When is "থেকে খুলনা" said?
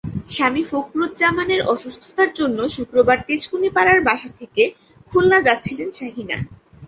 4.39-5.39